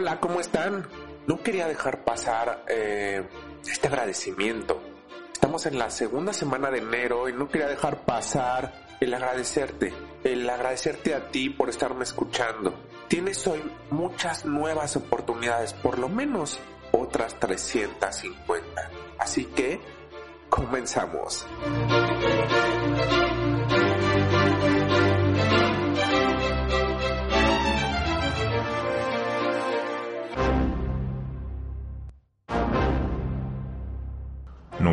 [0.00, 0.86] Hola, ¿cómo están?
[1.26, 3.26] No quería dejar pasar eh,
[3.68, 4.80] este agradecimiento.
[5.32, 10.48] Estamos en la segunda semana de enero y no quería dejar pasar el agradecerte, el
[10.48, 12.78] agradecerte a ti por estarme escuchando.
[13.08, 16.60] Tienes hoy muchas nuevas oportunidades, por lo menos
[16.92, 18.90] otras 350.
[19.18, 19.80] Así que
[20.48, 21.44] comenzamos.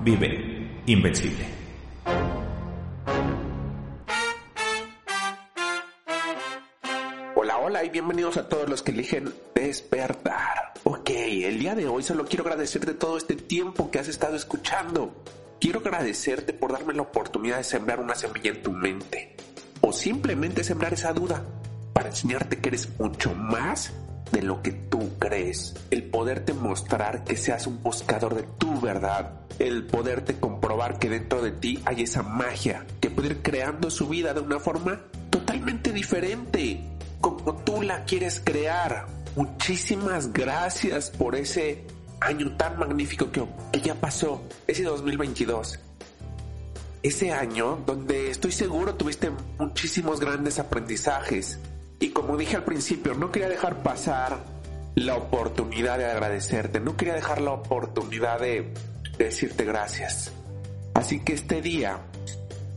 [0.00, 1.46] vive invencible.
[7.34, 10.74] Hola, hola y bienvenidos a todos los que eligen despertar.
[10.84, 15.14] Ok, el día de hoy solo quiero agradecerte todo este tiempo que has estado escuchando.
[15.60, 19.36] Quiero agradecerte por darme la oportunidad de sembrar una semilla en tu mente.
[19.80, 21.44] O simplemente sembrar esa duda
[21.92, 23.92] para enseñarte que eres mucho más
[24.32, 25.74] de lo que tú crees.
[25.90, 31.42] El poderte mostrar que seas un buscador de tu verdad el poderte comprobar que dentro
[31.42, 35.92] de ti hay esa magia que puede ir creando su vida de una forma totalmente
[35.92, 36.80] diferente,
[37.20, 39.06] como tú la quieres crear.
[39.36, 41.84] Muchísimas gracias por ese
[42.20, 43.44] año tan magnífico que,
[43.80, 45.78] ya pasó, ese 2022.
[47.02, 51.58] Ese año donde estoy seguro tuviste muchísimos grandes aprendizajes.
[52.02, 54.40] Y como dije al principio, no quería dejar pasar
[54.96, 58.74] la oportunidad de agradecerte, no quería dejar la oportunidad de
[59.18, 60.32] decirte gracias.
[60.94, 62.00] Así que este día,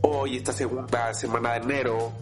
[0.02, 2.12] hoy, esta segunda semana de enero,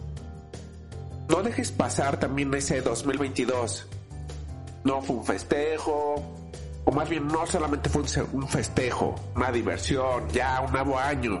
[1.29, 3.87] no dejes pasar también ese 2022.
[4.83, 6.15] No fue un festejo,
[6.85, 8.01] o más bien no solamente fue
[8.33, 11.39] un festejo, una diversión, ya un nuevo año.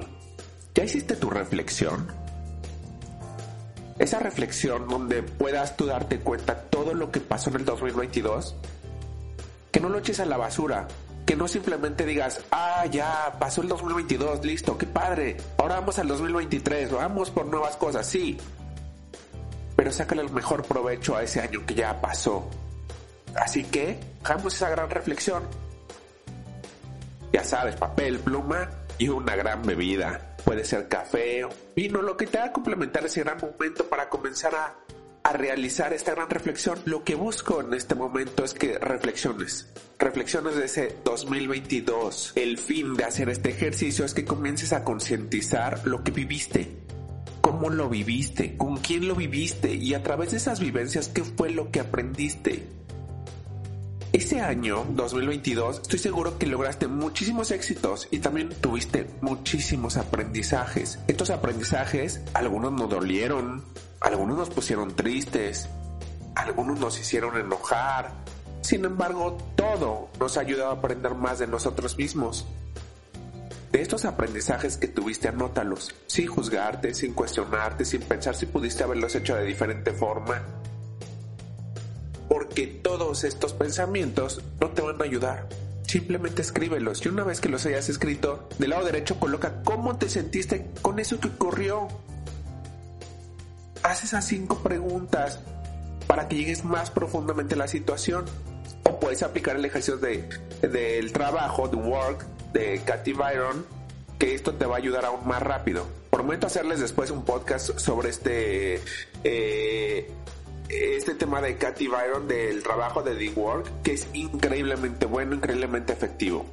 [0.75, 2.24] ¿Ya hiciste tu reflexión?
[3.97, 8.55] Esa reflexión donde puedas tú darte cuenta todo lo que pasó en el 2022,
[9.71, 10.87] que no lo eches a la basura,
[11.25, 16.09] que no simplemente digas, ah, ya pasó el 2022, listo, qué padre, ahora vamos al
[16.09, 18.37] 2023, vamos por nuevas cosas, sí.
[19.77, 22.49] Pero sácale el mejor provecho a ese año que ya pasó.
[23.33, 25.43] Así que, hagamos esa gran reflexión.
[27.31, 30.34] Ya sabes, papel, pluma y una gran bebida.
[30.45, 31.41] Puede ser café,
[31.75, 34.75] vino, lo que te haga complementar ese gran momento para comenzar a
[35.25, 39.67] a realizar esta gran reflexión, lo que busco en este momento es que reflexiones.
[39.97, 42.33] Reflexiones de ese 2022.
[42.35, 46.77] El fin de hacer este ejercicio es que comiences a concientizar lo que viviste.
[47.41, 48.55] ¿Cómo lo viviste?
[48.55, 49.73] ¿Con quién lo viviste?
[49.73, 52.67] Y a través de esas vivencias, ¿qué fue lo que aprendiste?
[54.15, 60.99] Ese año, 2022, estoy seguro que lograste muchísimos éxitos y también tuviste muchísimos aprendizajes.
[61.09, 63.65] Estos aprendizajes, algunos nos dolieron,
[63.99, 65.67] algunos nos pusieron tristes,
[66.33, 68.13] algunos nos hicieron enojar.
[68.61, 72.45] Sin embargo, todo nos ha ayudado a aprender más de nosotros mismos.
[73.73, 79.13] De estos aprendizajes que tuviste, anótalos, sin juzgarte, sin cuestionarte, sin pensar si pudiste haberlos
[79.13, 80.41] hecho de diferente forma.
[82.29, 85.47] Porque todos estos pensamientos no te van a ayudar.
[85.87, 90.09] Simplemente escríbelos y una vez que los hayas escrito, del lado derecho coloca cómo te
[90.09, 91.87] sentiste con eso que ocurrió
[93.85, 95.39] haz esas cinco preguntas
[96.07, 98.25] para que llegues más profundamente a la situación.
[98.83, 100.27] O puedes aplicar el ejercicio de,
[100.61, 103.65] del trabajo, de work, de Cathy Byron,
[104.19, 105.85] que esto te va a ayudar aún más rápido.
[106.09, 108.81] Prometo hacerles después un podcast sobre este,
[109.23, 110.09] eh,
[110.69, 115.93] este tema de Cathy Byron, del trabajo de The Work, que es increíblemente bueno, increíblemente
[115.93, 116.45] efectivo.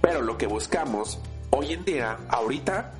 [0.00, 1.18] Pero lo que buscamos
[1.50, 2.94] hoy en día, ahorita,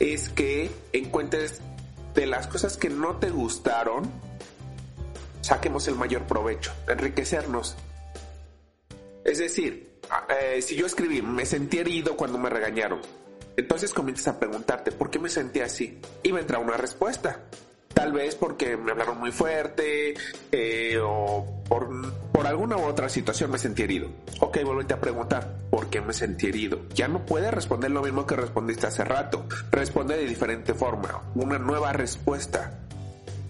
[0.00, 1.60] es que encuentres
[2.14, 4.10] de las cosas que no te gustaron,
[5.40, 7.76] saquemos el mayor provecho, enriquecernos.
[9.24, 9.98] Es decir,
[10.28, 13.00] eh, si yo escribí, me sentí herido cuando me regañaron,
[13.56, 16.00] entonces comienzas a preguntarte, ¿por qué me sentí así?
[16.22, 17.40] Y vendrá una respuesta.
[17.94, 20.14] Tal vez porque me hablaron muy fuerte
[20.50, 21.88] eh, o por,
[22.32, 24.08] por, alguna u otra situación me sentí herido.
[24.40, 26.80] Ok, vuelve a preguntar, ¿por qué me sentí herido?
[26.94, 29.46] Ya no puedes responder lo mismo que respondiste hace rato.
[29.70, 32.80] Responde de diferente forma, una nueva respuesta.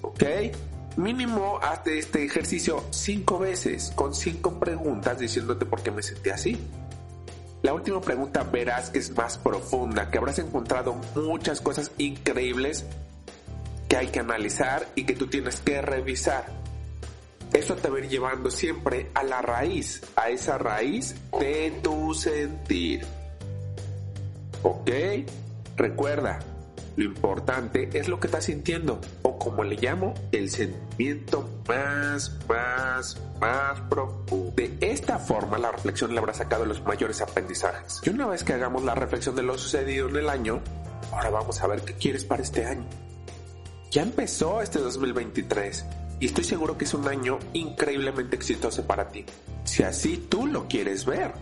[0.02, 0.22] ¿Ok?
[0.96, 6.58] Mínimo hazte este ejercicio cinco veces con cinco preguntas diciéndote por qué me sentí así.
[7.62, 12.84] La última pregunta verás que es más profunda, que habrás encontrado muchas cosas increíbles
[13.88, 16.46] que hay que analizar y que tú tienes que revisar.
[17.52, 22.12] Esto te va a ir llevando siempre a la raíz, a esa raíz de tu
[22.12, 23.06] sentir.
[24.62, 24.90] ¿Ok?
[25.76, 26.40] Recuerda,
[26.96, 33.20] lo importante es lo que estás sintiendo, o como le llamo, el sentimiento más, más,
[33.40, 34.52] más profundo.
[34.56, 38.00] De esta forma, la reflexión le habrá sacado los mayores aprendizajes.
[38.04, 40.60] Y una vez que hagamos la reflexión de lo sucedido en el año,
[41.12, 42.86] ahora vamos a ver qué quieres para este año.
[43.94, 45.84] Ya empezó este 2023
[46.18, 49.24] y estoy seguro que es un año increíblemente exitoso para ti.
[49.62, 51.32] Si así tú lo quieres ver.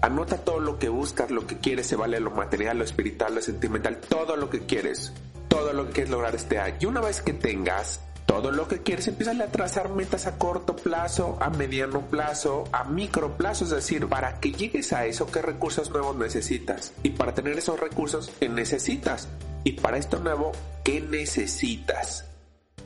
[0.00, 3.42] Anota todo lo que buscas, lo que quieres, se vale lo material, lo espiritual, lo
[3.42, 5.12] sentimental, todo lo que quieres,
[5.46, 6.76] todo lo que quieres lograr este año.
[6.80, 8.00] Y una vez que tengas
[8.34, 12.82] todo lo que quieres, empieza a trazar metas a corto plazo, a mediano plazo, a
[12.82, 16.92] micro plazo, es decir, para que llegues a eso, ¿qué recursos nuevos necesitas?
[17.04, 19.28] Y para tener esos recursos, ¿qué necesitas?
[19.62, 20.50] Y para esto nuevo,
[20.82, 22.24] ¿qué necesitas?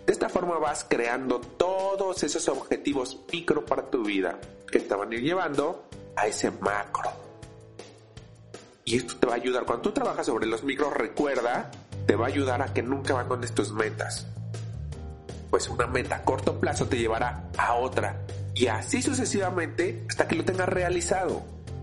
[0.06, 4.38] De esta forma vas creando todos esos objetivos micro para tu vida
[4.70, 7.10] que te van a ir llevando a ese macro.
[8.84, 9.64] Y esto te va a ayudar.
[9.64, 11.70] Cuando tú trabajas sobre los micros, recuerda,
[12.06, 14.26] te va a ayudar a que nunca abandones tus metas.
[15.50, 18.20] Pues una meta a corto plazo te llevará a otra.
[18.54, 21.42] Y así sucesivamente hasta que lo tengas realizado.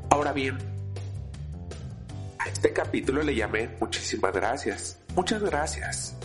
[0.09, 0.57] Ahora bien,
[2.37, 4.99] a este capítulo le llamé muchísimas gracias.
[5.15, 6.15] Muchas gracias.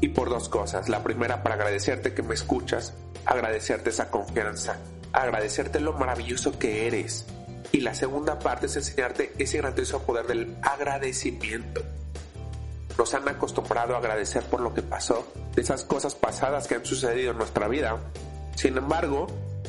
[0.00, 0.88] Y por dos cosas.
[0.88, 2.94] La primera, para agradecerte que me escuchas,
[3.24, 4.76] agradecerte esa confianza,
[5.12, 7.26] agradecerte lo maravilloso que eres,
[7.74, 11.83] y la segunda parte es enseñarte ese grandioso poder del agradecimiento.
[13.04, 16.86] Nos han acostumbrado a agradecer por lo que pasó, de esas cosas pasadas que han
[16.86, 17.98] sucedido en nuestra vida.
[18.54, 19.26] Sin embargo,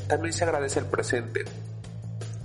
[0.07, 1.43] también se agradece el presente.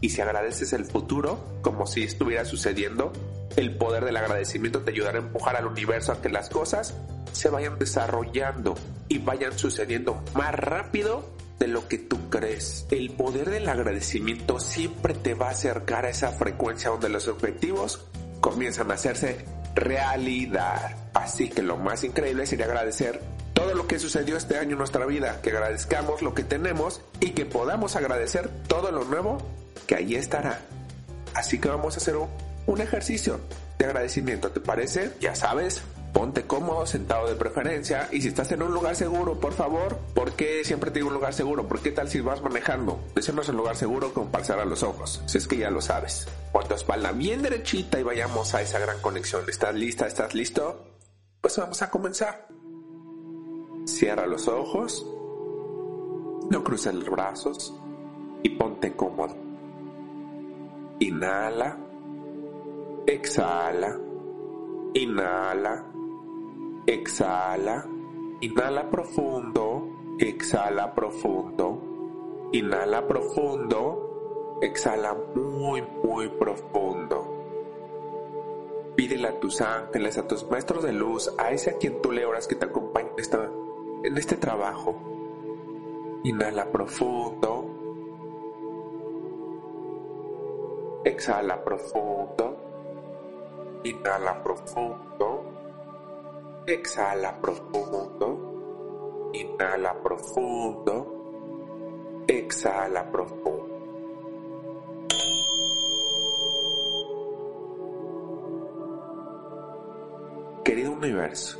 [0.00, 3.12] Y si agradeces el futuro, como si estuviera sucediendo,
[3.54, 6.96] el poder del agradecimiento te ayudará a empujar al universo a que las cosas
[7.30, 8.74] se vayan desarrollando
[9.06, 11.22] y vayan sucediendo más rápido
[11.60, 12.88] de lo que tú crees.
[12.90, 18.04] El poder del agradecimiento siempre te va a acercar a esa frecuencia donde los objetivos
[18.40, 20.96] comienzan a hacerse realidad.
[21.14, 23.20] Así que lo más increíble sería agradecer
[23.54, 27.30] todo lo que sucedió este año en nuestra vida, que agradezcamos lo que tenemos y
[27.30, 29.38] que podamos agradecer todo lo nuevo
[29.86, 30.60] que ahí estará.
[31.34, 32.28] Así que vamos a hacer un,
[32.66, 33.40] un ejercicio
[33.78, 35.12] de agradecimiento, ¿te parece?
[35.20, 35.82] Ya sabes,
[36.12, 38.08] ponte cómodo, sentado de preferencia.
[38.10, 41.14] Y si estás en un lugar seguro, por favor, ¿por qué siempre te digo un
[41.14, 41.66] lugar seguro?
[41.66, 43.00] ¿Por qué tal si vas manejando?
[43.14, 46.26] Decimos un lugar seguro con a los ojos, si es que ya lo sabes.
[46.52, 49.44] Pon tu espalda bien derechita y vayamos a esa gran conexión.
[49.48, 50.06] ¿Estás lista?
[50.06, 50.84] ¿Estás listo?
[51.40, 52.48] Pues vamos a comenzar.
[53.86, 55.06] Cierra los ojos,
[56.50, 57.74] no cruces los brazos
[58.42, 59.36] y ponte cómodo.
[61.00, 61.78] Inhala,
[63.06, 63.98] exhala,
[64.94, 65.89] inhala
[66.86, 67.86] Exhala.
[68.40, 70.16] Inhala profundo.
[70.18, 72.48] Exhala profundo.
[72.52, 74.58] Inhala profundo.
[74.62, 77.36] Exhala muy, muy profundo.
[78.96, 82.26] Pídele a tus ángeles, a tus maestros de luz, a ese a quien tú le
[82.26, 84.94] oras que te acompañe en, en este trabajo.
[86.24, 87.66] Inhala profundo.
[91.04, 92.56] Exhala profundo.
[93.84, 95.29] Inhala profundo.
[96.70, 99.30] Exhala profundo.
[99.32, 100.94] Inhala profundo.
[102.28, 103.68] Exhala profundo.
[110.62, 111.58] Querido universo,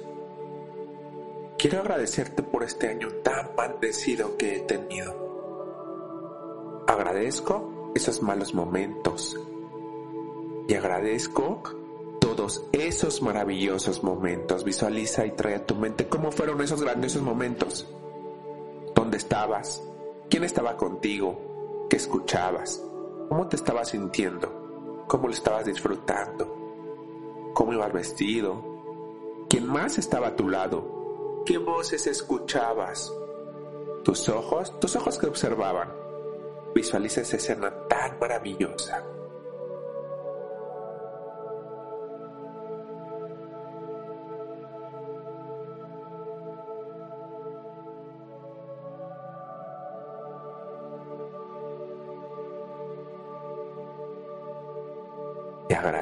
[1.59, 5.12] quiero agradecerte por este año tan bendecido que he tenido.
[6.87, 9.37] Agradezco esos malos momentos
[10.69, 11.80] y agradezco
[12.41, 14.65] todos esos maravillosos momentos.
[14.65, 17.87] Visualiza y trae a tu mente cómo fueron esos grandiosos momentos.
[18.95, 19.83] ¿Dónde estabas?
[20.31, 21.87] ¿Quién estaba contigo?
[21.91, 22.83] ¿Qué escuchabas?
[23.29, 25.05] ¿Cómo te estabas sintiendo?
[25.07, 27.51] ¿Cómo lo estabas disfrutando?
[27.53, 29.45] ¿Cómo ibas vestido?
[29.51, 31.43] ¿Quién más estaba a tu lado?
[31.45, 33.13] ¿Qué voces escuchabas?
[34.03, 35.93] Tus ojos, tus ojos que observaban.
[36.75, 39.10] Visualiza esa escena tan maravillosa.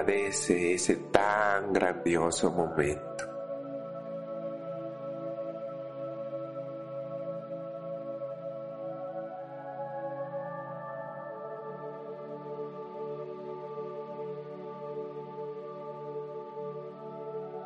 [0.09, 3.25] agradece ese tan grandioso momento.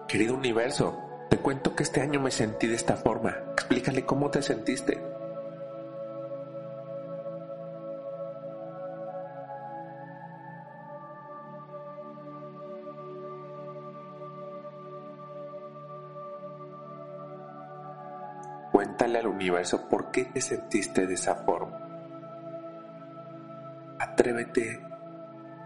[0.08, 0.98] Querido universo,
[1.30, 3.34] te cuento que este año me sentí de esta forma.
[3.52, 5.11] Explícale cómo te sentiste.
[19.42, 21.78] Universo por qué te sentiste de esa forma.
[23.98, 24.80] Atrévete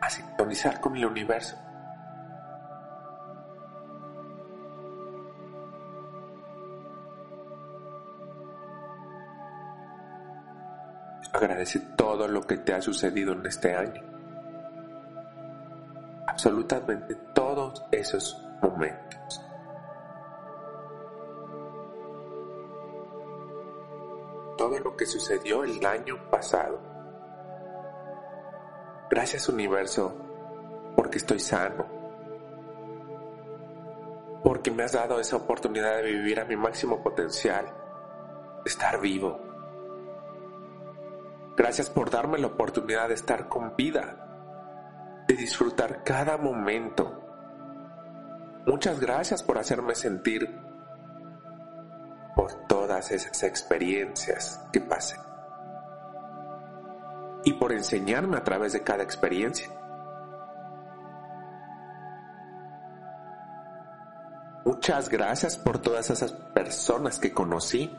[0.00, 1.56] a sintonizar con el universo.
[11.32, 14.02] Agradece todo lo que te ha sucedido en este año.
[16.26, 19.45] Absolutamente todos esos momentos.
[24.86, 26.80] Lo que sucedió el año pasado.
[29.10, 30.14] Gracias universo
[30.94, 31.86] porque estoy sano.
[34.44, 37.66] Porque me has dado esa oportunidad de vivir a mi máximo potencial.
[38.62, 39.40] De estar vivo
[41.56, 47.22] Gracias por darme la oportunidad de estar con vida, de disfrutar cada momento.
[48.66, 50.65] Muchas gracias por hacerme sentir
[52.98, 55.16] esas experiencias que pasé
[57.44, 59.70] y por enseñarme a través de cada experiencia.
[64.64, 67.90] Muchas gracias por todas esas personas que conocí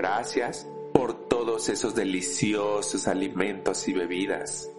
[0.00, 0.64] Gracias
[0.94, 4.70] por todos esos deliciosos alimentos y bebidas.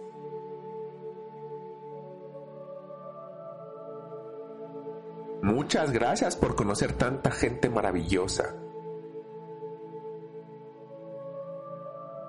[5.50, 8.54] Muchas gracias por conocer tanta gente maravillosa.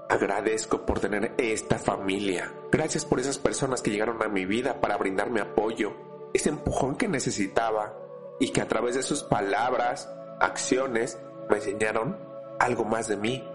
[0.10, 2.52] Agradezco por tener esta familia.
[2.72, 5.94] Gracias por esas personas que llegaron a mi vida para brindarme apoyo,
[6.34, 7.96] ese empujón que necesitaba
[8.40, 12.18] y que a través de sus palabras, acciones, me enseñaron
[12.60, 13.48] algo más de mí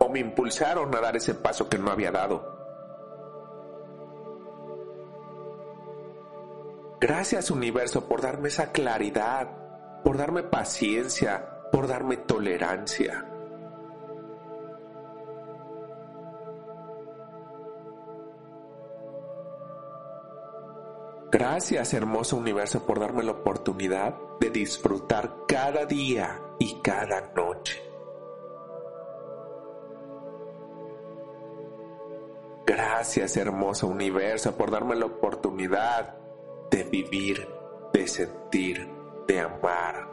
[0.00, 2.59] o me impulsaron a dar ese paso que no había dado.
[7.00, 9.48] Gracias universo por darme esa claridad,
[10.04, 13.24] por darme paciencia, por darme tolerancia.
[21.32, 27.80] Gracias hermoso universo por darme la oportunidad de disfrutar cada día y cada noche.
[32.66, 36.20] Gracias hermoso universo por darme la oportunidad
[36.70, 37.48] de vivir,
[37.92, 38.88] de sentir,
[39.26, 40.08] de amar,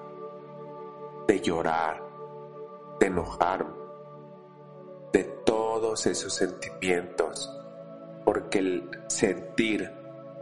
[1.27, 2.03] de llorar,
[2.99, 3.75] de enojarme,
[5.13, 7.55] de todos esos sentimientos,
[8.25, 9.91] porque el sentir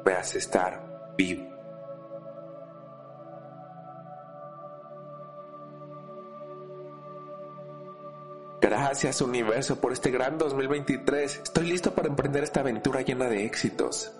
[0.06, 1.56] me hace estar vivo.
[8.62, 11.42] Gracias universo por este gran 2023.
[11.44, 14.15] Estoy listo para emprender esta aventura llena de éxitos.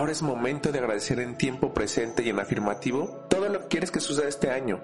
[0.00, 3.90] Ahora es momento de agradecer en tiempo presente y en afirmativo todo lo que quieres
[3.90, 4.82] que suceda este año.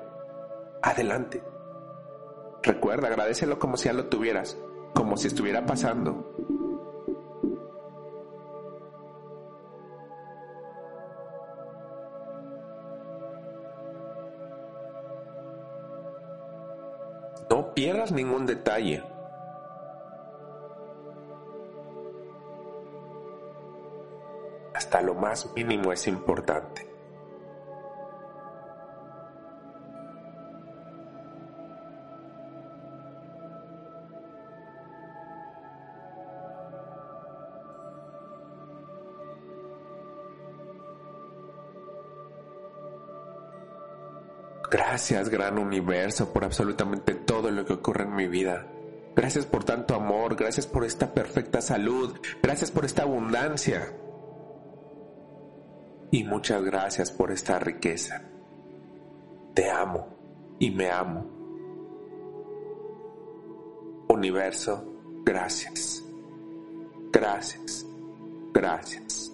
[0.82, 1.42] Adelante.
[2.62, 4.58] Recuerda, agradecelo como si ya lo tuvieras,
[4.92, 6.34] como si estuviera pasando.
[17.48, 19.02] No pierdas ningún detalle.
[25.02, 26.96] Lo más mínimo es importante.
[44.68, 48.66] Gracias, gran universo, por absolutamente todo lo que ocurre en mi vida.
[49.14, 53.92] Gracias por tanto amor, gracias por esta perfecta salud, gracias por esta abundancia.
[56.10, 58.22] Y muchas gracias por esta riqueza.
[59.54, 60.06] Te amo
[60.58, 61.26] y me amo.
[64.08, 64.84] Universo,
[65.24, 66.02] gracias.
[67.12, 67.86] Gracias.
[68.52, 69.32] Gracias.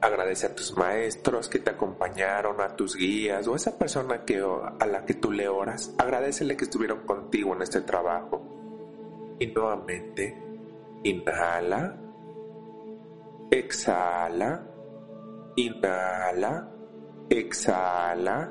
[0.00, 4.40] Agradece a tus maestros que te acompañaron, a tus guías o a esa persona que,
[4.40, 5.94] a la que tú le oras.
[5.98, 8.42] Agradecele que estuvieron contigo en este trabajo.
[9.38, 10.42] Y nuevamente,
[11.04, 11.96] inhala,
[13.52, 14.64] exhala,
[15.56, 16.68] inhala,
[17.28, 18.50] exhala,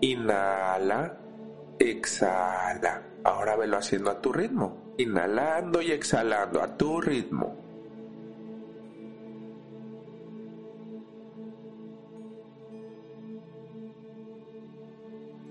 [0.00, 1.16] inhala,
[1.78, 3.02] exhala.
[3.22, 7.56] Ahora velo haciendo a tu ritmo, inhalando y exhalando a tu ritmo.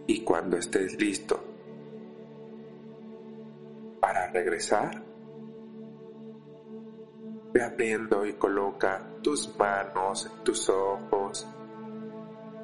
[0.08, 1.42] Y cuando estés listo
[4.02, 5.13] para regresar,
[7.54, 11.48] ve abriendo y coloca tus manos tus ojos.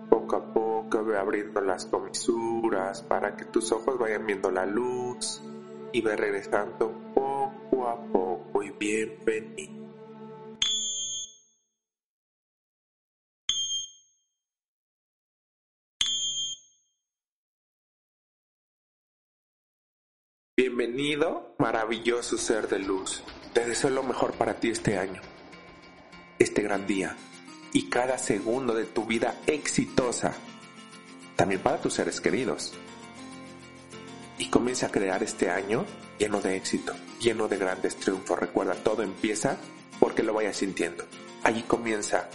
[0.10, 5.42] Poco a poco ve abriendo las comisuras para que tus ojos vayan viendo la luz
[5.94, 9.80] y ve regresando poco a poco y bienvenido.
[20.58, 21.49] Bienvenido,
[21.90, 23.24] maravilloso ser de luz.
[23.52, 25.22] Te deseo lo mejor para ti este año,
[26.38, 27.18] este gran día
[27.74, 30.34] y cada segundo de tu vida exitosa.
[31.36, 32.74] También para tus seres queridos.
[34.38, 35.84] Y comienza a crear este año
[36.20, 38.38] lleno de éxito, lleno de grandes triunfos.
[38.38, 39.58] Recuerda, todo empieza
[40.00, 41.06] porque lo vayas sintiendo.
[41.44, 42.30] Allí comienza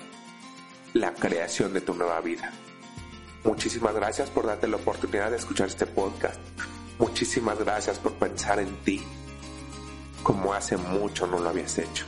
[0.94, 2.50] la creación de tu nueva vida.
[3.44, 6.40] Muchísimas gracias por darte la oportunidad de escuchar este podcast.
[6.98, 9.00] Muchísimas gracias por pensar en ti
[10.24, 12.04] como hace mucho no lo habías hecho.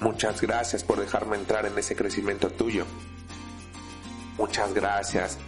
[0.00, 2.84] Muchas gracias por dejarme entrar en ese crecimiento tuyo.
[4.36, 5.38] Muchas gracias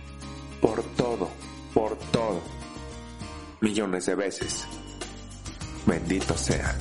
[0.61, 1.29] por todo,
[1.75, 2.41] por todo.
[3.61, 4.67] Millones de veces.
[5.87, 6.77] Bendito sea.